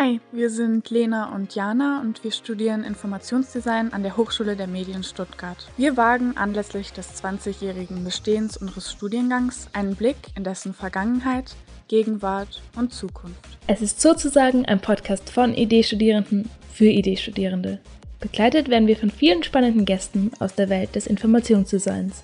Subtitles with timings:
[0.00, 5.02] Hi, wir sind Lena und Jana und wir studieren Informationsdesign an der Hochschule der Medien
[5.02, 5.56] Stuttgart.
[5.76, 11.56] Wir wagen anlässlich des 20-jährigen Bestehens unseres Studiengangs einen Blick in dessen Vergangenheit,
[11.88, 13.58] Gegenwart und Zukunft.
[13.66, 17.80] Es ist sozusagen ein Podcast von Idee-Studierenden für Idee-Studierende.
[18.20, 22.22] Begleitet werden wir von vielen spannenden Gästen aus der Welt des Informationsdesigns.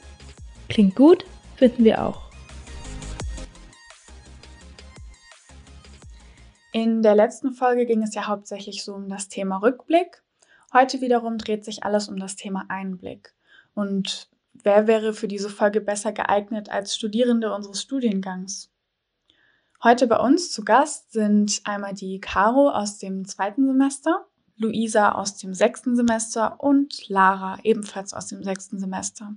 [0.68, 1.24] Klingt gut,
[1.56, 2.33] finden wir auch.
[6.76, 10.24] In der letzten Folge ging es ja hauptsächlich so um das Thema Rückblick.
[10.72, 13.32] Heute wiederum dreht sich alles um das Thema Einblick.
[13.76, 18.72] Und wer wäre für diese Folge besser geeignet als Studierende unseres Studiengangs?
[19.84, 25.36] Heute bei uns zu Gast sind einmal die Caro aus dem zweiten Semester, Luisa aus
[25.36, 29.32] dem sechsten Semester und Lara ebenfalls aus dem sechsten Semester.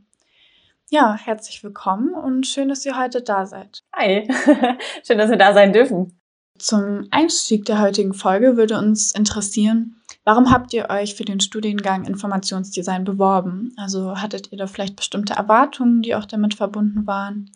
[0.89, 3.83] Ja, herzlich willkommen und schön, dass ihr heute da seid.
[3.93, 4.27] Hi,
[5.05, 6.19] schön, dass wir da sein dürfen.
[6.59, 12.05] Zum Einstieg der heutigen Folge würde uns interessieren, warum habt ihr euch für den Studiengang
[12.05, 13.73] Informationsdesign beworben?
[13.77, 17.51] Also hattet ihr da vielleicht bestimmte Erwartungen, die auch damit verbunden waren?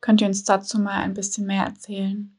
[0.00, 2.36] Könnt ihr uns dazu mal ein bisschen mehr erzählen?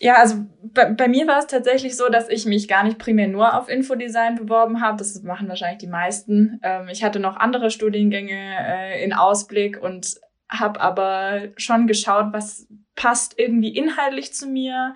[0.00, 3.26] Ja, also bei, bei mir war es tatsächlich so, dass ich mich gar nicht primär
[3.26, 4.96] nur auf Infodesign beworben habe.
[4.96, 6.60] Das machen wahrscheinlich die meisten.
[6.62, 12.66] Ähm, ich hatte noch andere Studiengänge äh, in Ausblick und habe aber schon geschaut, was
[12.94, 14.94] passt irgendwie inhaltlich zu mir.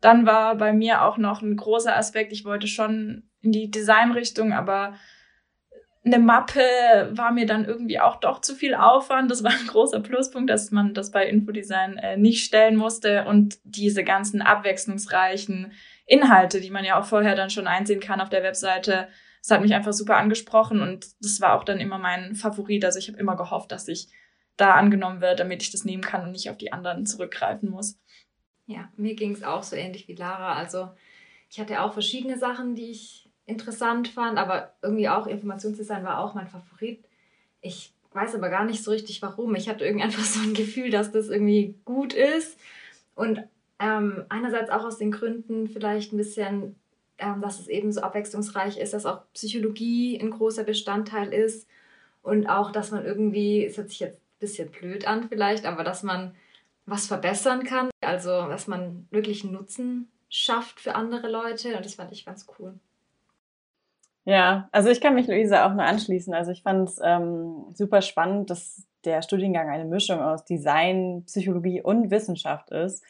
[0.00, 4.52] Dann war bei mir auch noch ein großer Aspekt, ich wollte schon in die Designrichtung,
[4.52, 4.94] aber
[6.04, 6.60] eine Mappe
[7.12, 9.30] war mir dann irgendwie auch doch zu viel Aufwand.
[9.30, 13.58] Das war ein großer Pluspunkt, dass man das bei Infodesign äh, nicht stellen musste und
[13.64, 15.72] diese ganzen abwechslungsreichen
[16.06, 19.08] Inhalte, die man ja auch vorher dann schon einsehen kann auf der Webseite,
[19.40, 22.84] das hat mich einfach super angesprochen und das war auch dann immer mein Favorit.
[22.84, 24.08] Also ich habe immer gehofft, dass ich
[24.56, 27.98] da angenommen wird, damit ich das nehmen kann und nicht auf die anderen zurückgreifen muss.
[28.66, 30.54] Ja, mir ging es auch so ähnlich wie Lara.
[30.54, 30.90] Also
[31.50, 36.34] ich hatte auch verschiedene Sachen, die ich interessant fand, aber irgendwie auch Informationsdesign war auch
[36.34, 37.04] mein Favorit.
[37.60, 39.54] Ich weiß aber gar nicht so richtig warum.
[39.54, 42.58] Ich hatte irgendwie einfach so ein Gefühl, dass das irgendwie gut ist.
[43.14, 43.42] Und
[43.78, 46.76] ähm, einerseits auch aus den Gründen vielleicht ein bisschen,
[47.18, 51.68] ähm, dass es eben so abwechslungsreich ist, dass auch Psychologie ein großer Bestandteil ist
[52.22, 56.02] und auch, dass man irgendwie, es hört sich jetzt bisschen blöd an vielleicht, aber dass
[56.02, 56.34] man
[56.86, 57.90] was verbessern kann.
[58.02, 62.74] Also, dass man wirklich Nutzen schafft für andere Leute und das fand ich ganz cool.
[64.26, 66.32] Ja, also ich kann mich Luisa auch nur anschließen.
[66.32, 71.82] Also ich fand es ähm, super spannend, dass der Studiengang eine Mischung aus Design, Psychologie
[71.82, 73.04] und Wissenschaft ist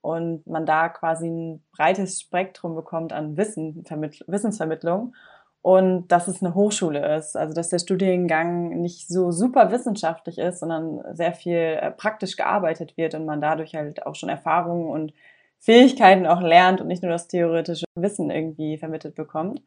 [0.00, 3.84] und man da quasi ein breites Spektrum bekommt an Wissen,
[4.26, 5.14] Wissensvermittlung
[5.62, 7.36] und dass es eine Hochschule ist.
[7.36, 12.96] Also dass der Studiengang nicht so super wissenschaftlich ist, sondern sehr viel äh, praktisch gearbeitet
[12.96, 15.12] wird und man dadurch halt auch schon Erfahrungen und
[15.58, 19.62] Fähigkeiten auch lernt und nicht nur das theoretische Wissen irgendwie vermittelt bekommt.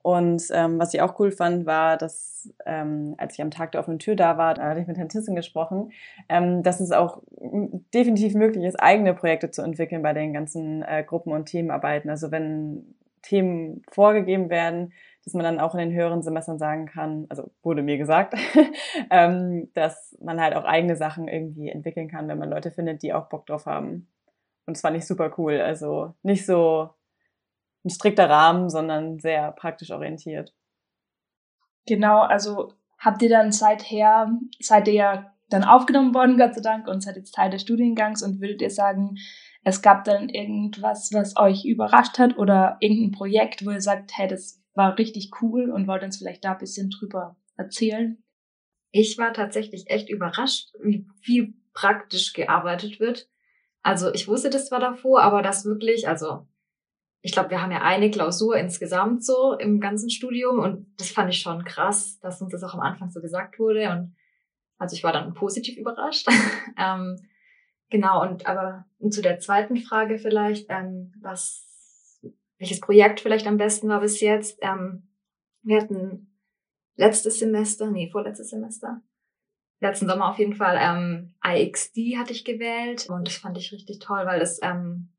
[0.00, 3.80] Und ähm, was ich auch cool fand, war, dass ähm, als ich am Tag der
[3.80, 5.92] offenen Tür da war, da hatte ich mit Herrn Tissen gesprochen,
[6.28, 7.22] ähm, dass es auch
[7.94, 12.10] definitiv möglich ist, eigene Projekte zu entwickeln bei den ganzen äh, Gruppen und Themenarbeiten.
[12.10, 14.92] Also wenn Themen vorgegeben werden,
[15.24, 18.34] dass man dann auch in den höheren Semestern sagen kann, also wurde mir gesagt,
[19.10, 23.14] ähm, dass man halt auch eigene Sachen irgendwie entwickeln kann, wenn man Leute findet, die
[23.14, 24.08] auch Bock drauf haben.
[24.66, 25.60] Und fand ich super cool.
[25.60, 26.90] Also nicht so
[27.84, 30.54] ein strikter Rahmen, sondern sehr praktisch orientiert.
[31.86, 34.30] Genau, also habt ihr dann seither,
[34.60, 38.22] seid ihr ja dann aufgenommen worden, Gott sei Dank, und seid jetzt Teil des Studiengangs
[38.22, 39.16] und würdet ihr sagen,
[39.64, 44.28] es gab dann irgendwas, was euch überrascht hat oder irgendein Projekt, wo ihr sagt, hey,
[44.28, 48.22] das war richtig cool und wollt uns vielleicht da ein bisschen drüber erzählen?
[48.90, 53.28] Ich war tatsächlich echt überrascht, wie viel praktisch gearbeitet wird.
[53.82, 56.46] Also ich wusste das zwar davor, aber das wirklich, also
[57.20, 61.30] ich glaube, wir haben ja eine Klausur insgesamt so im ganzen Studium und das fand
[61.32, 64.14] ich schon krass, dass uns das auch am Anfang so gesagt wurde und
[64.78, 66.28] also ich war dann positiv überrascht.
[66.78, 67.16] ähm,
[67.90, 71.73] genau und aber und zu der zweiten Frage vielleicht, ähm, was
[72.58, 74.58] welches Projekt vielleicht am besten war bis jetzt.
[74.62, 75.08] Ähm,
[75.62, 76.34] wir hatten
[76.96, 79.02] letztes Semester, nee, vorletztes Semester,
[79.80, 83.98] letzten Sommer auf jeden Fall, ähm, IXD hatte ich gewählt und das fand ich richtig
[83.98, 85.12] toll, weil das, ähm,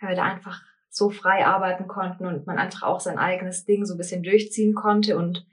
[0.00, 3.84] weil wir da einfach so frei arbeiten konnten und man einfach auch sein eigenes Ding
[3.84, 5.46] so ein bisschen durchziehen konnte und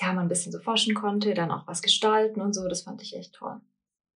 [0.00, 3.02] ja, man ein bisschen so forschen konnte, dann auch was gestalten und so, das fand
[3.02, 3.60] ich echt toll.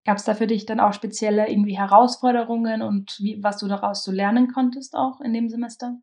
[0.05, 4.03] Gab es da für dich dann auch spezielle irgendwie Herausforderungen und wie, was du daraus
[4.03, 5.97] so lernen konntest auch in dem Semester?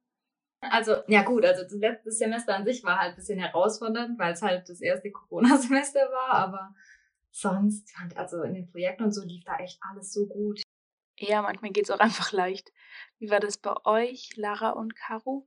[0.71, 4.33] Also, ja gut, also das letzte Semester an sich war halt ein bisschen herausfordernd, weil
[4.33, 6.75] es halt das erste Corona-Semester war, aber
[7.31, 10.63] sonst, also in den Projekten und so lief da echt alles so gut.
[11.19, 12.73] Ja, manchmal geht es auch einfach leicht.
[13.19, 15.47] Wie war das bei euch, Lara und Caro?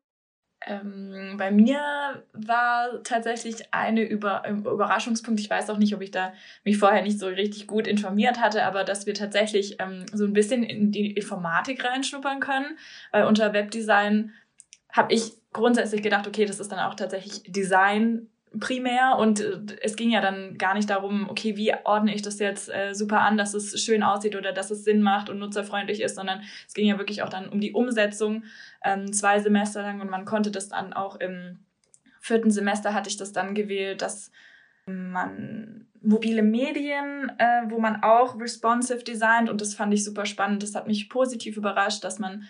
[0.65, 5.39] Ähm, bei mir war tatsächlich eine Über Überraschungspunkt.
[5.39, 6.33] Ich weiß auch nicht, ob ich da
[6.65, 10.33] mich vorher nicht so richtig gut informiert hatte, aber dass wir tatsächlich ähm, so ein
[10.33, 12.77] bisschen in die Informatik reinschnuppern können.
[13.11, 14.33] Weil unter Webdesign
[14.91, 18.27] habe ich grundsätzlich gedacht, okay, das ist dann auch tatsächlich Design
[18.59, 22.39] primär und äh, es ging ja dann gar nicht darum, okay, wie ordne ich das
[22.39, 26.01] jetzt äh, super an, dass es schön aussieht oder dass es Sinn macht und nutzerfreundlich
[26.01, 28.43] ist, sondern es ging ja wirklich auch dann um die Umsetzung
[28.83, 31.59] ähm, zwei Semester lang und man konnte das dann auch im
[32.19, 34.31] vierten Semester hatte ich das dann gewählt, dass
[34.85, 40.63] man mobile Medien, äh, wo man auch responsive designt und das fand ich super spannend.
[40.63, 42.43] Das hat mich positiv überrascht, dass man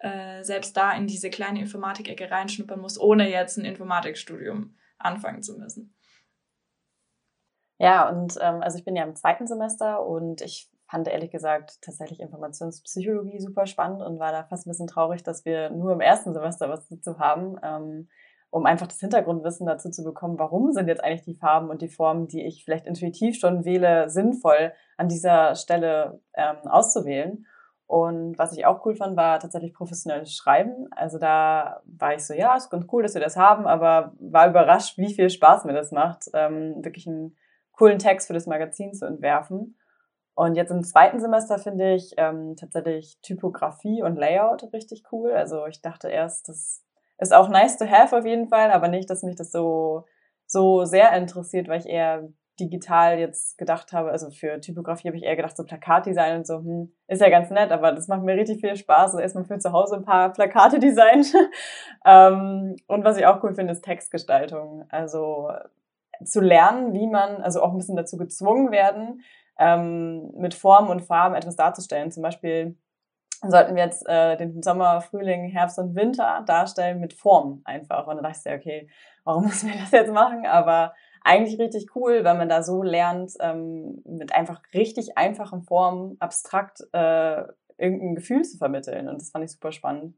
[0.00, 5.58] äh, selbst da in diese kleine Informatik-Ecke reinschnuppern muss, ohne jetzt ein Informatikstudium anfangen zu
[5.58, 5.94] müssen.
[7.78, 11.80] Ja, und ähm, also ich bin ja im zweiten Semester und ich fand ehrlich gesagt
[11.82, 16.00] tatsächlich Informationspsychologie super spannend und war da fast ein bisschen traurig, dass wir nur im
[16.00, 18.08] ersten Semester was dazu haben, ähm,
[18.50, 21.88] um einfach das Hintergrundwissen dazu zu bekommen, warum sind jetzt eigentlich die Farben und die
[21.88, 27.46] Formen, die ich vielleicht intuitiv schon wähle, sinnvoll an dieser Stelle ähm, auszuwählen.
[27.90, 30.86] Und was ich auch cool fand, war tatsächlich professionelles Schreiben.
[30.92, 34.48] Also da war ich so, ja, ist ganz cool, dass wir das haben, aber war
[34.48, 37.36] überrascht, wie viel Spaß mir das macht, ähm, wirklich einen
[37.72, 39.76] coolen Text für das Magazin zu entwerfen.
[40.36, 45.32] Und jetzt im zweiten Semester finde ich ähm, tatsächlich Typografie und Layout richtig cool.
[45.32, 46.84] Also ich dachte erst, das
[47.18, 50.04] ist auch nice to have auf jeden Fall, aber nicht, dass mich das so,
[50.46, 52.28] so sehr interessiert, weil ich eher
[52.60, 56.58] digital jetzt gedacht habe, also für Typografie habe ich eher gedacht, so Plakatdesign und so,
[56.58, 59.58] hm, ist ja ganz nett, aber das macht mir richtig viel Spaß, so erstmal für
[59.58, 61.24] zu Hause ein paar Plakate designen.
[62.04, 64.84] ähm, und was ich auch cool finde, ist Textgestaltung.
[64.90, 65.50] Also
[66.24, 69.22] zu lernen, wie man, also auch ein bisschen dazu gezwungen werden,
[69.58, 72.10] ähm, mit Formen und Farben etwas darzustellen.
[72.10, 72.76] Zum Beispiel
[73.46, 78.06] sollten wir jetzt äh, den Sommer, Frühling, Herbst und Winter darstellen mit Formen einfach.
[78.06, 78.88] Und dann dachte ich, okay,
[79.24, 80.46] warum müssen wir das jetzt machen?
[80.46, 86.16] Aber eigentlich richtig cool, weil man da so lernt, ähm, mit einfach richtig einfachen Formen
[86.20, 87.44] abstrakt äh,
[87.78, 89.08] irgendein Gefühl zu vermitteln.
[89.08, 90.14] Und das fand ich super spannend.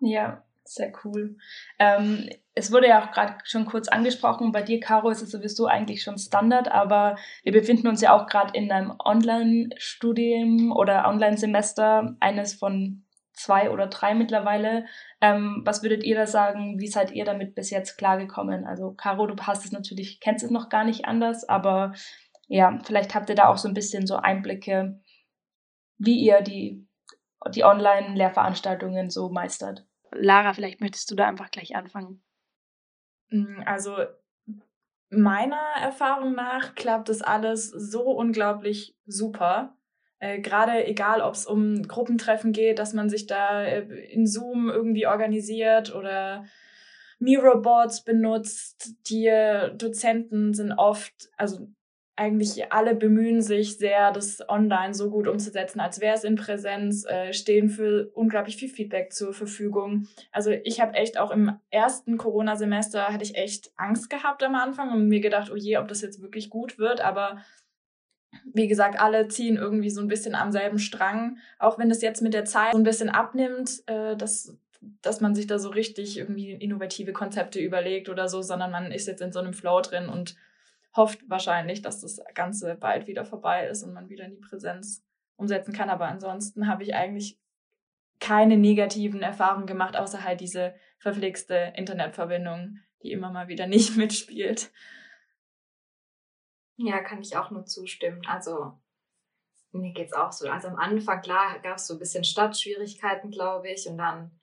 [0.00, 1.36] Ja, sehr cool.
[1.78, 5.66] Ähm, es wurde ja auch gerade schon kurz angesprochen, bei dir, Caro, ist es sowieso
[5.66, 12.16] eigentlich schon Standard, aber wir befinden uns ja auch gerade in einem Online-Studium oder Online-Semester,
[12.20, 13.03] eines von
[13.34, 14.86] zwei oder drei mittlerweile.
[15.20, 16.78] Ähm, was würdet ihr da sagen?
[16.78, 18.64] Wie seid ihr damit bis jetzt klargekommen?
[18.64, 21.92] Also, Caro, du hast es natürlich, kennst es noch gar nicht anders, aber
[22.46, 25.00] ja, vielleicht habt ihr da auch so ein bisschen so Einblicke,
[25.98, 26.86] wie ihr die,
[27.50, 29.86] die Online-Lehrveranstaltungen so meistert.
[30.12, 32.22] Lara, vielleicht möchtest du da einfach gleich anfangen.
[33.30, 33.96] Mm, also
[35.10, 39.76] meiner Erfahrung nach klappt das alles so unglaublich super.
[40.24, 44.70] Äh, Gerade egal, ob es um Gruppentreffen geht, dass man sich da äh, in Zoom
[44.70, 46.46] irgendwie organisiert oder
[47.18, 48.94] Miro-Boards benutzt.
[49.10, 49.30] Die
[49.76, 51.68] Dozenten sind oft, also
[52.16, 57.04] eigentlich alle bemühen sich sehr, das online so gut umzusetzen, als wäre es in Präsenz,
[57.04, 60.06] äh, stehen für unglaublich viel Feedback zur Verfügung.
[60.32, 64.90] Also ich habe echt auch im ersten Corona-Semester hatte ich echt Angst gehabt am Anfang
[64.90, 67.42] und mir gedacht, oh je, ob das jetzt wirklich gut wird, aber
[68.52, 72.22] wie gesagt, alle ziehen irgendwie so ein bisschen am selben Strang, auch wenn das jetzt
[72.22, 74.56] mit der Zeit so ein bisschen abnimmt, äh, dass
[75.00, 79.06] dass man sich da so richtig irgendwie innovative Konzepte überlegt oder so, sondern man ist
[79.06, 80.36] jetzt in so einem Flow drin und
[80.96, 85.04] hofft wahrscheinlich, dass das Ganze bald wieder vorbei ist und man wieder in die Präsenz
[85.36, 85.90] umsetzen kann.
[85.90, 87.38] Aber ansonsten habe ich eigentlich
[88.20, 94.70] keine negativen Erfahrungen gemacht, außer halt diese verpflegste Internetverbindung, die immer mal wieder nicht mitspielt.
[96.76, 98.26] Ja, kann ich auch nur zustimmen.
[98.26, 98.78] Also
[99.72, 100.48] mir geht's auch so.
[100.48, 103.88] Also am Anfang, klar, gab es so ein bisschen Stadtschwierigkeiten, glaube ich.
[103.88, 104.40] Und dann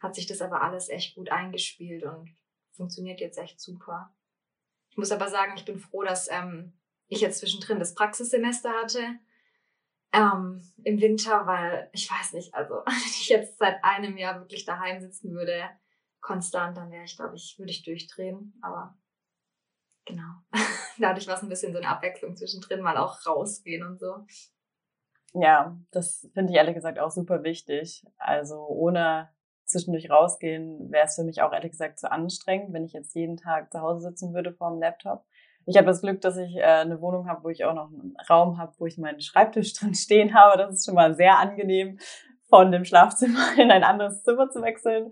[0.00, 2.36] hat sich das aber alles echt gut eingespielt und
[2.72, 4.14] funktioniert jetzt echt super.
[4.90, 9.18] Ich muss aber sagen, ich bin froh, dass ähm, ich jetzt zwischendrin das Praxissemester hatte
[10.12, 14.64] ähm, im Winter, weil ich weiß nicht, also wenn ich jetzt seit einem Jahr wirklich
[14.64, 15.68] daheim sitzen würde,
[16.20, 18.58] konstant, dann wäre ich, glaube ich, würde ich durchdrehen.
[18.62, 18.96] Aber
[20.08, 20.32] genau,
[20.98, 24.24] dadurch war es ein bisschen so eine Abwechslung zwischendrin, mal auch rausgehen und so.
[25.34, 28.04] Ja, das finde ich ehrlich gesagt auch super wichtig.
[28.16, 29.28] Also ohne
[29.64, 33.36] zwischendurch rausgehen, wäre es für mich auch ehrlich gesagt zu anstrengend, wenn ich jetzt jeden
[33.36, 35.24] Tag zu Hause sitzen würde vor dem Laptop.
[35.66, 38.16] Ich habe das Glück, dass ich äh, eine Wohnung habe, wo ich auch noch einen
[38.30, 40.56] Raum habe, wo ich meinen Schreibtisch drin stehen habe.
[40.56, 41.98] Das ist schon mal sehr angenehm,
[42.48, 45.10] von dem Schlafzimmer in ein anderes Zimmer zu wechseln.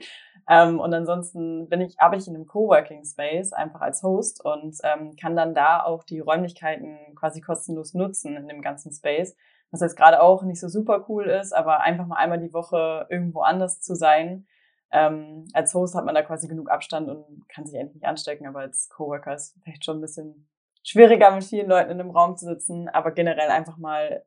[0.49, 4.79] Ähm, und ansonsten bin ich, arbeite ich in einem Coworking Space einfach als Host und
[4.85, 9.37] ähm, kann dann da auch die Räumlichkeiten quasi kostenlos nutzen in dem ganzen Space
[9.71, 13.07] was jetzt gerade auch nicht so super cool ist, aber einfach mal einmal die Woche
[13.11, 14.47] irgendwo anders zu sein.
[14.93, 18.61] Ähm, als Host hat man da quasi genug Abstand und kann sich endlich anstecken, aber
[18.61, 20.49] als Coworker ist vielleicht schon ein bisschen
[20.85, 24.25] schwieriger, mit vielen Leuten in einem Raum zu sitzen, aber generell einfach mal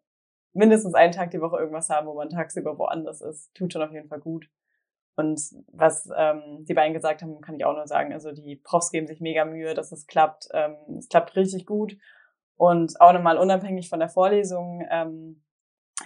[0.53, 3.53] mindestens einen Tag die Woche irgendwas haben, wo man tagsüber woanders ist.
[3.55, 4.49] Tut schon auf jeden Fall gut.
[5.19, 5.41] Und
[5.73, 8.13] was ähm, die beiden gesagt haben, kann ich auch nur sagen.
[8.13, 10.47] Also die Profs geben sich mega Mühe, dass es klappt.
[10.53, 11.97] Ähm, es klappt richtig gut.
[12.55, 15.43] Und auch nochmal unabhängig von der Vorlesung ähm,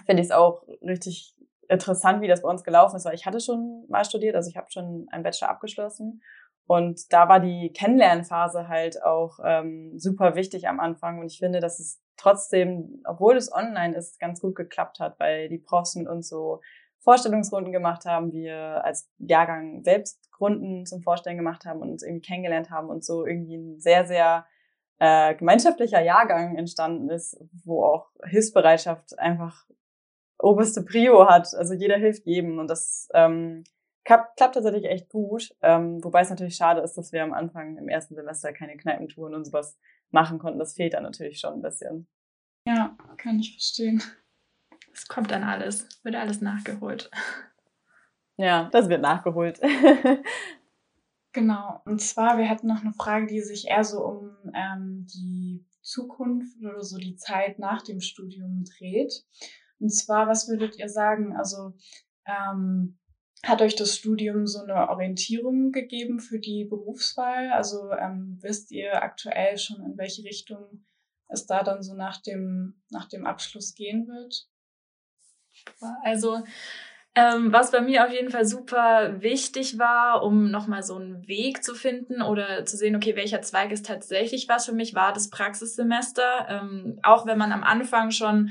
[0.04, 1.36] finde ich es auch richtig
[1.68, 4.56] interessant, wie das bei uns gelaufen ist, weil ich hatte schon mal studiert, also ich
[4.56, 6.20] habe schon einen Bachelor abgeschlossen.
[6.66, 11.20] Und da war die Kennenlernphase halt auch ähm, super wichtig am Anfang.
[11.20, 15.48] Und ich finde, dass es trotzdem, obwohl es online ist, ganz gut geklappt hat, weil
[15.48, 16.60] die Profs mit uns so
[17.04, 22.26] Vorstellungsrunden gemacht haben, wir als Jahrgang selbst Runden zum Vorstellen gemacht haben und uns irgendwie
[22.26, 24.46] kennengelernt haben und so irgendwie ein sehr, sehr
[24.98, 29.66] äh, gemeinschaftlicher Jahrgang entstanden ist, wo auch Hilfsbereitschaft einfach
[30.38, 31.54] oberste Prio hat.
[31.54, 33.64] Also jeder hilft jedem und das ähm,
[34.04, 35.54] klappt, klappt tatsächlich echt gut.
[35.60, 39.34] Ähm, wobei es natürlich schade ist, dass wir am Anfang im ersten Semester keine Kneipentouren
[39.34, 39.78] und sowas
[40.10, 40.58] machen konnten.
[40.58, 42.08] Das fehlt dann natürlich schon ein bisschen.
[42.66, 44.02] Ja, kann ich verstehen.
[44.94, 47.10] Es kommt dann alles, wird alles nachgeholt.
[48.36, 49.60] Ja, das wird nachgeholt.
[51.32, 51.82] genau.
[51.84, 56.56] Und zwar, wir hatten noch eine Frage, die sich eher so um ähm, die Zukunft
[56.62, 59.24] oder so die Zeit nach dem Studium dreht.
[59.78, 61.36] Und zwar, was würdet ihr sagen?
[61.36, 61.74] Also
[62.26, 62.98] ähm,
[63.44, 67.50] hat euch das Studium so eine Orientierung gegeben für die Berufswahl?
[67.50, 70.84] Also ähm, wisst ihr aktuell schon, in welche Richtung
[71.28, 74.48] es da dann so nach dem, nach dem Abschluss gehen wird?
[76.02, 76.42] Also
[77.16, 81.62] ähm, was bei mir auf jeden Fall super wichtig war, um nochmal so einen Weg
[81.62, 85.30] zu finden oder zu sehen, okay, welcher Zweig ist tatsächlich was für mich, war das
[85.30, 86.46] Praxissemester.
[86.48, 88.50] Ähm, auch wenn man am Anfang schon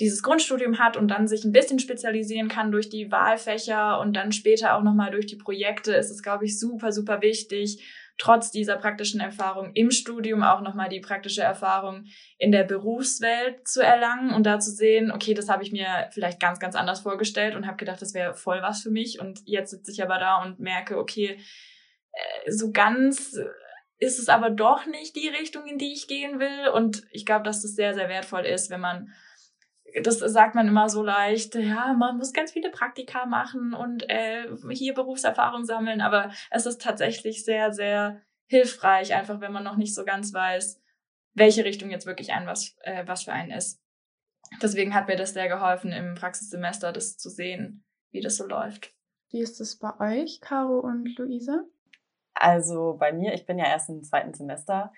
[0.00, 4.32] dieses Grundstudium hat und dann sich ein bisschen spezialisieren kann durch die Wahlfächer und dann
[4.32, 7.84] später auch nochmal durch die Projekte, ist es, glaube ich, super, super wichtig,
[8.22, 12.04] trotz dieser praktischen Erfahrung im Studium auch nochmal die praktische Erfahrung
[12.38, 16.38] in der Berufswelt zu erlangen und da zu sehen, okay, das habe ich mir vielleicht
[16.38, 19.18] ganz, ganz anders vorgestellt und habe gedacht, das wäre voll was für mich.
[19.18, 21.40] Und jetzt sitze ich aber da und merke, okay,
[22.12, 23.36] äh, so ganz
[23.98, 26.68] ist es aber doch nicht die Richtung, in die ich gehen will.
[26.72, 29.12] Und ich glaube, dass das sehr, sehr wertvoll ist, wenn man
[30.02, 34.46] das sagt man immer so leicht, ja, man muss ganz viele Praktika machen und äh,
[34.70, 39.94] hier Berufserfahrung sammeln, aber es ist tatsächlich sehr, sehr hilfreich, einfach wenn man noch nicht
[39.94, 40.80] so ganz weiß,
[41.34, 43.80] welche Richtung jetzt wirklich ein was, äh, was für einen ist.
[44.60, 48.94] Deswegen hat mir das sehr geholfen, im Praxissemester das zu sehen, wie das so läuft.
[49.30, 51.64] Wie ist es bei euch, Caro und Luisa?
[52.34, 54.92] Also bei mir, ich bin ja erst im zweiten Semester,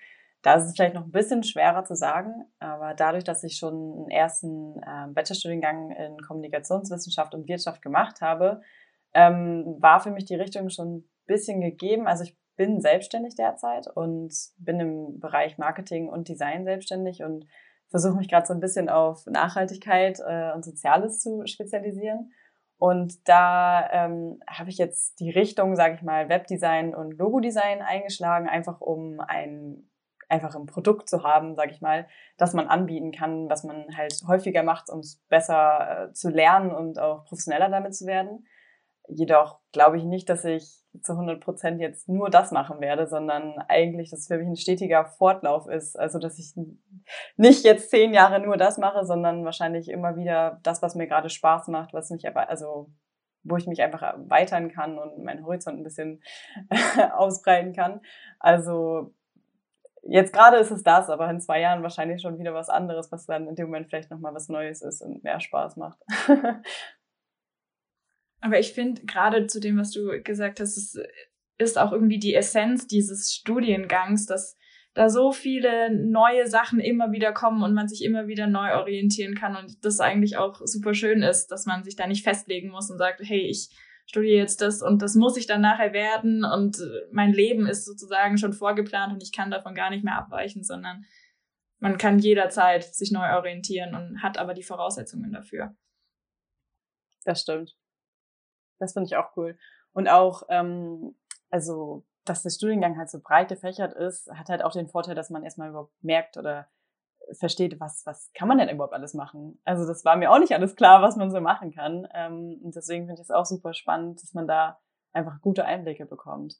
[0.45, 3.73] da ist es vielleicht noch ein bisschen schwerer zu sagen, aber dadurch, dass ich schon
[3.73, 8.61] einen ersten äh, Bachelorstudiengang in Kommunikationswissenschaft und Wirtschaft gemacht habe,
[9.15, 12.05] ähm, war für mich die Richtung schon ein bisschen gegeben.
[12.05, 17.47] Also ich bin selbstständig derzeit und bin im Bereich Marketing und Design selbstständig und
[17.89, 22.31] versuche mich gerade so ein bisschen auf Nachhaltigkeit äh, und Soziales zu spezialisieren.
[22.77, 28.47] Und da ähm, habe ich jetzt die Richtung, sage ich mal, Webdesign und Logodesign eingeschlagen,
[28.47, 29.89] einfach um ein
[30.29, 34.13] einfach ein Produkt zu haben, sage ich mal, das man anbieten kann, was man halt
[34.27, 38.45] häufiger macht, um es besser äh, zu lernen und auch professioneller damit zu werden.
[39.07, 43.57] Jedoch glaube ich nicht, dass ich zu 100 Prozent jetzt nur das machen werde, sondern
[43.67, 45.97] eigentlich, dass es für mich ein stetiger Fortlauf ist.
[45.97, 46.53] Also, dass ich
[47.37, 51.29] nicht jetzt zehn Jahre nur das mache, sondern wahrscheinlich immer wieder das, was mir gerade
[51.29, 52.89] Spaß macht, was mich aber, also,
[53.43, 56.23] wo ich mich einfach erweitern kann und meinen Horizont ein bisschen
[57.13, 58.01] ausbreiten kann.
[58.39, 59.13] Also,
[60.05, 63.25] jetzt gerade ist es das, aber in zwei Jahren wahrscheinlich schon wieder was anderes, was
[63.25, 65.99] dann in dem Moment vielleicht nochmal was Neues ist und mehr Spaß macht.
[68.41, 70.97] aber ich finde gerade zu dem, was du gesagt hast, es
[71.57, 74.55] ist auch irgendwie die Essenz dieses Studiengangs, dass
[74.93, 79.35] da so viele neue Sachen immer wieder kommen und man sich immer wieder neu orientieren
[79.35, 82.89] kann und das eigentlich auch super schön ist, dass man sich da nicht festlegen muss
[82.89, 83.69] und sagt, hey, ich
[84.05, 86.77] studiere jetzt das und das muss ich dann nachher werden und
[87.11, 91.05] mein Leben ist sozusagen schon vorgeplant und ich kann davon gar nicht mehr abweichen, sondern
[91.79, 95.75] man kann jederzeit sich neu orientieren und hat aber die Voraussetzungen dafür.
[97.25, 97.75] Das stimmt.
[98.79, 99.57] Das finde ich auch cool.
[99.93, 101.15] Und auch, ähm,
[101.49, 105.29] also, dass der Studiengang halt so breit gefächert ist, hat halt auch den Vorteil, dass
[105.29, 106.67] man erstmal überhaupt merkt oder
[107.33, 109.59] versteht, was, was kann man denn überhaupt alles machen?
[109.63, 112.07] Also das war mir auch nicht alles klar, was man so machen kann.
[112.13, 114.79] Ähm, und deswegen finde ich es auch super spannend, dass man da
[115.13, 116.55] einfach gute Einblicke bekommt.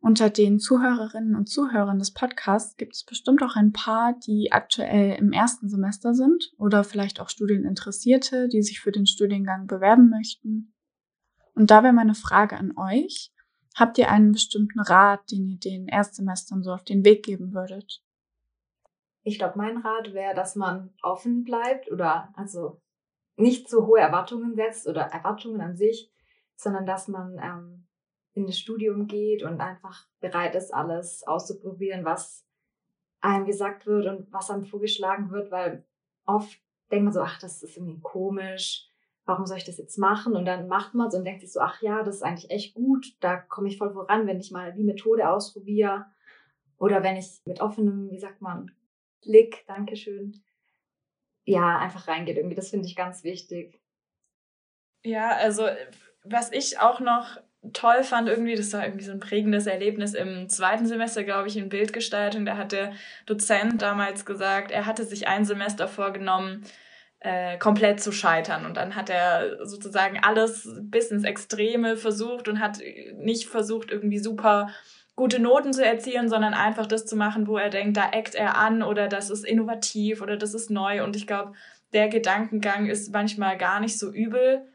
[0.00, 5.16] Unter den Zuhörerinnen und Zuhörern des Podcasts gibt es bestimmt auch ein paar, die aktuell
[5.18, 10.74] im ersten Semester sind oder vielleicht auch Studieninteressierte, die sich für den Studiengang bewerben möchten.
[11.54, 13.32] Und da wäre meine Frage an euch.
[13.74, 18.02] Habt ihr einen bestimmten Rat, den ihr den Erstsemestern so auf den Weg geben würdet?
[19.26, 22.80] Ich glaube, mein Rat wäre, dass man offen bleibt oder also
[23.36, 26.12] nicht zu hohe Erwartungen setzt oder Erwartungen an sich,
[26.54, 27.88] sondern dass man ähm,
[28.34, 32.46] in das Studium geht und einfach bereit ist, alles auszuprobieren, was
[33.20, 35.84] einem gesagt wird und was einem vorgeschlagen wird, weil
[36.24, 36.60] oft
[36.92, 38.88] denkt man so, ach, das ist irgendwie komisch,
[39.24, 40.36] warum soll ich das jetzt machen?
[40.36, 42.76] Und dann macht man es und denkt sich so, ach ja, das ist eigentlich echt
[42.76, 46.06] gut, da komme ich voll voran, wenn ich mal die Methode ausprobiere
[46.78, 48.70] oder wenn ich mit offenem, wie sagt man,
[49.22, 50.42] Blick, Dankeschön,
[51.44, 52.56] ja, einfach reingeht irgendwie.
[52.56, 53.80] Das finde ich ganz wichtig.
[55.04, 55.68] Ja, also
[56.24, 57.38] was ich auch noch
[57.72, 61.56] toll fand irgendwie, das war irgendwie so ein prägendes Erlebnis im zweiten Semester, glaube ich,
[61.56, 62.44] in Bildgestaltung.
[62.44, 62.92] Da hat der
[63.26, 66.64] Dozent damals gesagt, er hatte sich ein Semester vorgenommen,
[67.20, 68.66] äh, komplett zu scheitern.
[68.66, 72.80] Und dann hat er sozusagen alles bis ins Extreme versucht und hat
[73.14, 74.68] nicht versucht, irgendwie super
[75.16, 78.56] gute Noten zu erzielen, sondern einfach das zu machen, wo er denkt, da eckt er
[78.56, 81.02] an oder das ist innovativ oder das ist neu.
[81.02, 81.54] Und ich glaube,
[81.92, 84.66] der Gedankengang ist manchmal gar nicht so übel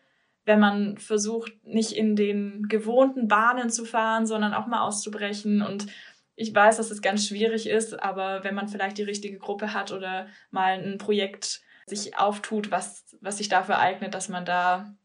[0.45, 5.61] wenn man versucht, nicht in den gewohnten Bahnen zu fahren, sondern auch mal auszubrechen.
[5.61, 5.87] Und
[6.35, 9.91] ich weiß, dass es ganz schwierig ist, aber wenn man vielleicht die richtige Gruppe hat
[9.91, 14.95] oder mal ein Projekt sich auftut, was, was sich dafür eignet, dass man da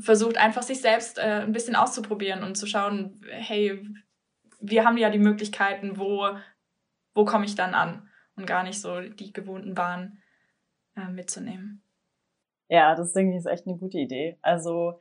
[0.00, 3.82] versucht, einfach sich selbst äh, ein bisschen auszuprobieren und zu schauen, hey,
[4.60, 6.28] wir haben ja die Möglichkeiten, wo,
[7.14, 10.22] wo komme ich dann an und gar nicht so die gewohnten Bahnen
[10.96, 11.82] äh, mitzunehmen.
[12.68, 14.38] Ja, das denke ich ist echt eine gute Idee.
[14.42, 15.00] Also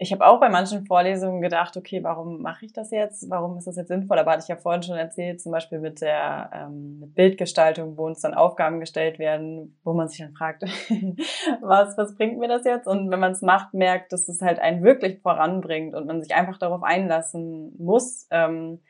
[0.00, 3.28] ich habe auch bei manchen Vorlesungen gedacht, okay, warum mache ich das jetzt?
[3.30, 4.18] Warum ist das jetzt sinnvoll?
[4.18, 8.06] Aber hatte ich ja vorhin schon erzählt, zum Beispiel mit der ähm, mit Bildgestaltung, wo
[8.06, 10.62] uns dann Aufgaben gestellt werden, wo man sich dann fragt,
[11.60, 12.86] was, was bringt mir das jetzt?
[12.86, 16.32] Und wenn man es macht, merkt, dass es halt einen wirklich voranbringt und man sich
[16.32, 18.80] einfach darauf einlassen muss, ähm,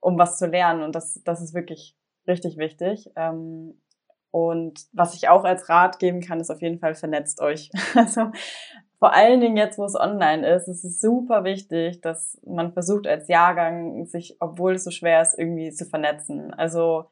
[0.00, 0.82] um was zu lernen.
[0.82, 1.94] Und das, das ist wirklich
[2.26, 3.10] richtig wichtig.
[3.16, 3.78] Ähm,
[4.30, 7.70] und was ich auch als Rat geben kann, ist auf jeden Fall vernetzt euch.
[7.94, 8.32] Also
[8.98, 13.06] vor allen Dingen jetzt, wo es online ist, ist es super wichtig, dass man versucht
[13.06, 16.54] als Jahrgang sich, obwohl es so schwer ist, irgendwie zu vernetzen.
[16.54, 17.06] Also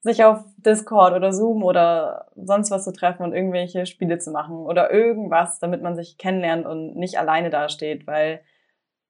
[0.00, 4.56] sich auf Discord oder Zoom oder sonst was zu treffen und irgendwelche Spiele zu machen
[4.56, 8.40] oder irgendwas, damit man sich kennenlernt und nicht alleine dasteht, weil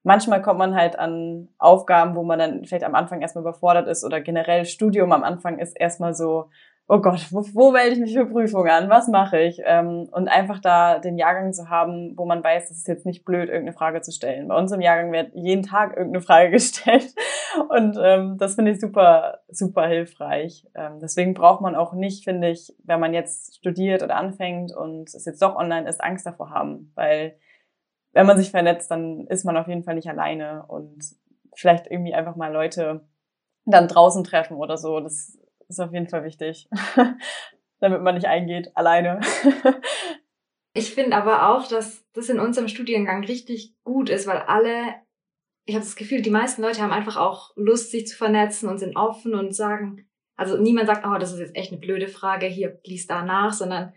[0.03, 4.03] manchmal kommt man halt an Aufgaben, wo man dann vielleicht am Anfang erstmal überfordert ist
[4.03, 6.49] oder generell Studium am Anfang ist erstmal so,
[6.89, 8.89] oh Gott, wo, wo melde ich mich für Prüfungen an?
[8.89, 9.61] Was mache ich?
[9.65, 13.25] Ähm, und einfach da den Jahrgang zu haben, wo man weiß, es ist jetzt nicht
[13.25, 14.47] blöd, irgendeine Frage zu stellen.
[14.47, 17.13] Bei uns im Jahrgang wird jeden Tag irgendeine Frage gestellt.
[17.69, 20.65] Und ähm, das finde ich super, super hilfreich.
[20.75, 25.13] Ähm, deswegen braucht man auch nicht, finde ich, wenn man jetzt studiert oder anfängt und
[25.13, 26.93] es jetzt doch online ist, Angst davor haben.
[26.95, 27.37] Weil
[28.13, 31.03] wenn man sich vernetzt, dann ist man auf jeden Fall nicht alleine und
[31.53, 33.05] vielleicht irgendwie einfach mal Leute
[33.65, 35.01] dann draußen treffen oder so.
[35.01, 35.37] Das
[35.69, 36.69] ist auf jeden Fall wichtig,
[37.79, 39.19] damit man nicht eingeht, alleine.
[40.73, 44.95] ich finde aber auch, dass das in unserem Studiengang richtig gut ist, weil alle,
[45.65, 48.77] ich habe das Gefühl, die meisten Leute haben einfach auch Lust, sich zu vernetzen und
[48.77, 52.45] sind offen und sagen, also niemand sagt, oh, das ist jetzt echt eine blöde Frage,
[52.45, 53.93] hier liest da nach, sondern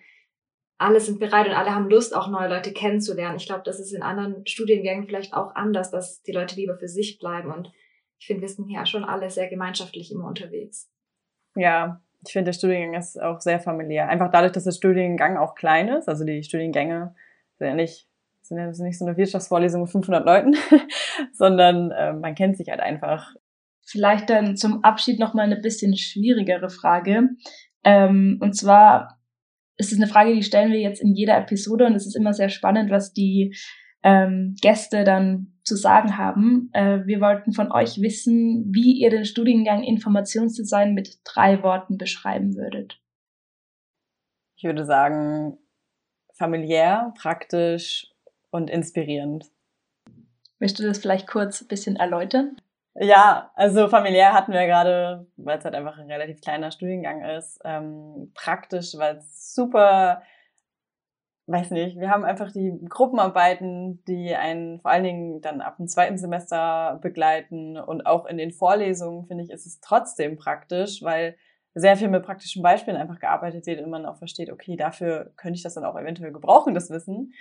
[0.80, 3.36] alle sind bereit und alle haben Lust, auch neue Leute kennenzulernen.
[3.36, 6.88] Ich glaube, das ist in anderen Studiengängen vielleicht auch anders, dass die Leute lieber für
[6.88, 7.52] sich bleiben.
[7.52, 7.70] Und
[8.18, 10.90] ich finde, wir sind hier schon alle sehr gemeinschaftlich immer unterwegs.
[11.54, 14.08] Ja, ich finde, der Studiengang ist auch sehr familiär.
[14.08, 17.14] Einfach dadurch, dass der Studiengang auch klein ist, also die Studiengänge
[17.58, 18.08] sind ja nicht,
[18.42, 20.56] sind ja nicht so eine Wirtschaftsvorlesung mit 500 Leuten,
[21.32, 23.34] sondern äh, man kennt sich halt einfach.
[23.82, 27.30] Vielleicht dann zum Abschied nochmal eine bisschen schwierigere Frage.
[27.84, 29.18] Ähm, und zwar
[29.76, 32.34] ist es eine Frage, die stellen wir jetzt in jeder Episode und es ist immer
[32.34, 33.56] sehr spannend, was die
[34.02, 36.70] ähm, Gäste dann zu sagen haben.
[36.72, 42.56] Äh, wir wollten von euch wissen, wie ihr den Studiengang Informationsdesign mit drei Worten beschreiben
[42.56, 43.00] würdet.
[44.56, 45.58] Ich würde sagen,
[46.34, 48.12] familiär, praktisch
[48.50, 49.46] und inspirierend.
[50.58, 52.56] Möchtest du das vielleicht kurz ein bisschen erläutern?
[52.94, 57.60] Ja, also familiär hatten wir gerade, weil es halt einfach ein relativ kleiner Studiengang ist,
[57.64, 60.22] ähm, praktisch, weil es super
[61.50, 65.88] weiß nicht, wir haben einfach die Gruppenarbeiten, die einen vor allen Dingen dann ab dem
[65.88, 71.36] zweiten Semester begleiten und auch in den Vorlesungen, finde ich, ist es trotzdem praktisch, weil
[71.74, 75.56] sehr viel mit praktischen Beispielen einfach gearbeitet wird und man auch versteht, okay, dafür könnte
[75.56, 77.32] ich das dann auch eventuell gebrauchen, das Wissen.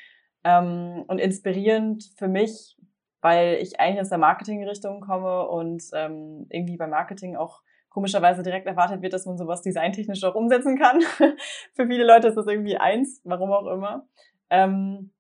[0.44, 2.78] Ähm, und inspirierend für mich
[3.22, 8.68] weil ich eigentlich aus der Marketingrichtung komme und ähm, irgendwie bei Marketing auch komischerweise direkt
[8.68, 11.02] erwartet wird, dass man sowas designtechnisch auch umsetzen kann.
[11.74, 14.08] für viele Leute ist das irgendwie eins, warum auch immer.
[14.50, 15.12] Ähm,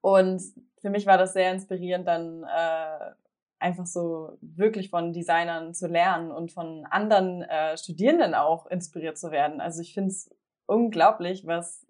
[0.00, 0.42] und
[0.80, 3.10] für mich war das sehr inspirierend, dann äh,
[3.58, 9.30] einfach so wirklich von Designern zu lernen und von anderen äh, Studierenden auch inspiriert zu
[9.30, 9.60] werden.
[9.60, 10.30] Also ich finde es
[10.66, 11.86] unglaublich, was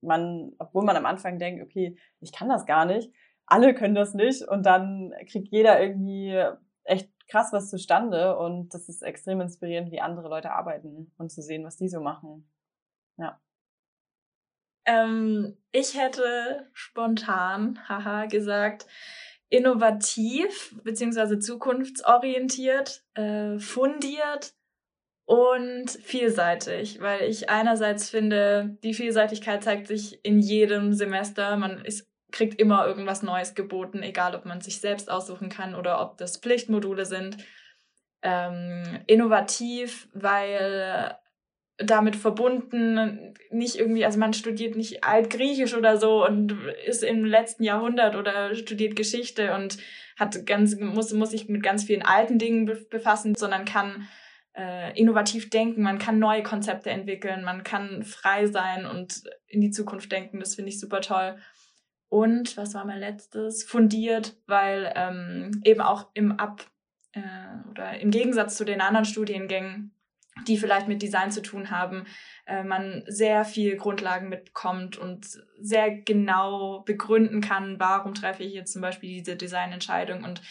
[0.00, 3.12] man, obwohl man am Anfang denkt, okay, ich kann das gar nicht,
[3.46, 6.42] alle können das nicht und dann kriegt jeder irgendwie
[6.84, 11.42] echt krass was zustande und das ist extrem inspirierend, wie andere Leute arbeiten und zu
[11.42, 12.50] sehen, was die so machen.
[13.16, 13.40] Ja.
[14.84, 18.86] Ähm, ich hätte spontan, haha, gesagt,
[19.48, 24.54] innovativ beziehungsweise zukunftsorientiert, äh, fundiert
[25.24, 31.56] und vielseitig, weil ich einerseits finde, die Vielseitigkeit zeigt sich in jedem Semester.
[31.56, 36.00] Man ist, kriegt immer irgendwas Neues geboten, egal ob man sich selbst aussuchen kann oder
[36.00, 37.38] ob das Pflichtmodule sind.
[38.22, 41.16] Ähm, innovativ, weil
[41.82, 46.54] damit verbunden, nicht irgendwie, also man studiert nicht Altgriechisch oder so und
[46.86, 49.78] ist im letzten Jahrhundert oder studiert Geschichte und
[50.18, 54.06] hat ganz, muss, muss sich mit ganz vielen alten Dingen befassen, sondern kann
[54.54, 59.70] äh, innovativ denken, man kann neue Konzepte entwickeln, man kann frei sein und in die
[59.70, 60.40] Zukunft denken.
[60.40, 61.38] Das finde ich super toll.
[62.10, 63.64] Und was war mein letztes?
[63.64, 66.66] Fundiert, weil ähm, eben auch im Ab
[67.12, 67.20] äh,
[67.70, 69.94] oder im Gegensatz zu den anderen Studiengängen
[70.46, 72.06] die vielleicht mit Design zu tun haben,
[72.46, 75.26] äh, man sehr viel Grundlagen mitbekommt und
[75.60, 80.42] sehr genau begründen kann, warum treffe ich jetzt zum Beispiel diese Designentscheidung und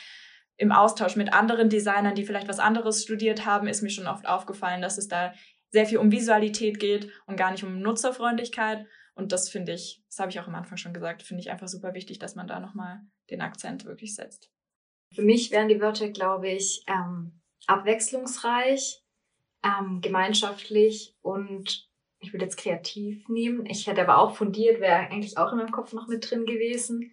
[0.58, 4.28] im Austausch mit anderen Designern, die vielleicht was anderes studiert haben, ist mir schon oft
[4.28, 5.34] aufgefallen, dass es da
[5.70, 8.86] sehr viel um Visualität geht und gar nicht um Nutzerfreundlichkeit.
[9.20, 11.68] Und das finde ich, das habe ich auch am Anfang schon gesagt, finde ich einfach
[11.68, 14.50] super wichtig, dass man da nochmal den Akzent wirklich setzt.
[15.14, 19.04] Für mich wären die Wörter, glaube ich, ähm, abwechslungsreich,
[19.62, 23.66] ähm, gemeinschaftlich und ich würde jetzt kreativ nehmen.
[23.66, 27.12] Ich hätte aber auch fundiert, wäre eigentlich auch in meinem Kopf noch mit drin gewesen.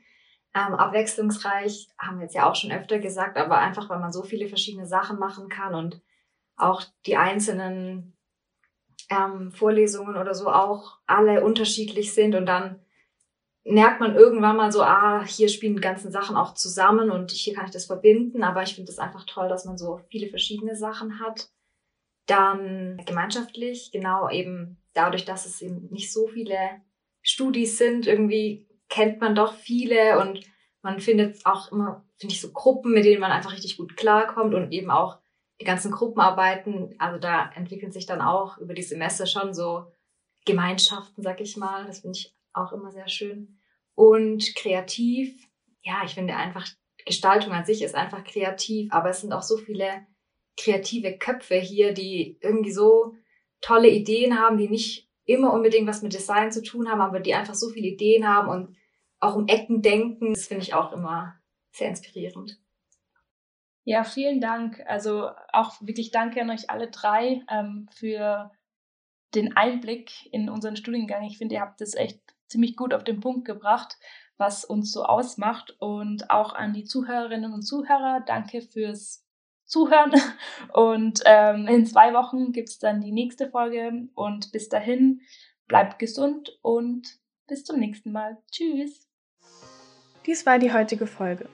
[0.55, 4.23] Ähm, abwechslungsreich haben wir jetzt ja auch schon öfter gesagt, aber einfach, weil man so
[4.23, 6.01] viele verschiedene Sachen machen kann und
[6.57, 8.16] auch die einzelnen
[9.11, 12.81] ähm, Vorlesungen oder so auch alle unterschiedlich sind und dann
[13.65, 17.55] merkt man irgendwann mal so, ah, hier spielen die ganzen Sachen auch zusammen und hier
[17.55, 20.77] kann ich das verbinden, aber ich finde es einfach toll, dass man so viele verschiedene
[20.77, 21.51] Sachen hat.
[22.27, 26.57] Dann gemeinschaftlich, genau eben dadurch, dass es eben nicht so viele
[27.23, 30.41] Studis sind, irgendwie kennt man doch viele und
[30.83, 34.55] man findet auch immer, finde ich, so Gruppen, mit denen man einfach richtig gut klarkommt
[34.55, 35.19] und eben auch
[35.61, 39.87] die ganzen Gruppenarbeiten, also da entwickeln sich dann auch über die Semester schon so
[40.45, 41.87] Gemeinschaften, sag ich mal.
[41.87, 43.59] Das finde ich auch immer sehr schön.
[43.95, 45.49] Und kreativ,
[45.83, 46.67] ja, ich finde einfach,
[47.05, 50.07] Gestaltung an sich ist einfach kreativ, aber es sind auch so viele
[50.57, 53.15] kreative Köpfe hier, die irgendwie so
[53.61, 57.35] tolle Ideen haben, die nicht immer unbedingt was mit Design zu tun haben, aber die
[57.35, 58.77] einfach so viele Ideen haben und
[59.21, 60.35] auch um Ecken denken.
[60.35, 61.35] Das finde ich auch immer
[61.73, 62.59] sehr inspirierend.
[63.89, 64.83] Ja, vielen Dank.
[64.89, 68.51] Also auch wirklich danke an euch alle drei ähm, für
[69.37, 71.23] den Einblick in unseren Studiengang.
[71.23, 73.97] Ich finde, ihr habt das echt ziemlich gut auf den Punkt gebracht,
[74.39, 75.77] was uns so ausmacht.
[75.79, 79.25] Und auch an die Zuhörerinnen und Zuhörer, danke fürs
[79.67, 80.13] Zuhören.
[80.73, 84.09] Und ähm, in zwei Wochen gibt es dann die nächste Folge.
[84.15, 85.21] Und bis dahin,
[85.69, 88.37] bleibt gesund und bis zum nächsten Mal.
[88.51, 89.09] Tschüss.
[90.25, 91.49] Dies war die heutige Folge.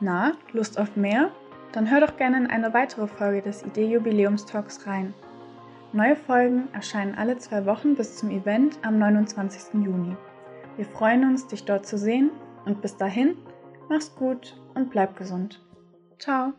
[0.00, 1.32] Na, Lust auf mehr?
[1.72, 5.14] Dann hör doch gerne in eine weitere Folge des Idee-Jubiläumstalks rein.
[5.92, 9.74] Neue Folgen erscheinen alle zwei Wochen bis zum Event am 29.
[9.84, 10.16] Juni.
[10.76, 12.30] Wir freuen uns, dich dort zu sehen
[12.64, 13.36] und bis dahin,
[13.88, 15.64] mach's gut und bleib gesund.
[16.18, 16.52] Ciao.